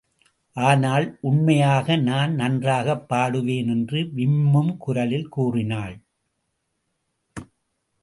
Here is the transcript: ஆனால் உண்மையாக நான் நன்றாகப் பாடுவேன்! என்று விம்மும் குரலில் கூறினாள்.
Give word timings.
ஆனால் 0.55 1.17
உண்மையாக 1.21 1.95
நான் 2.01 2.33
நன்றாகப் 2.33 3.05
பாடுவேன்! 3.09 3.67
என்று 3.67 3.99
விம்மும் 4.15 4.77
குரலில் 4.77 5.29
கூறினாள். 5.29 5.95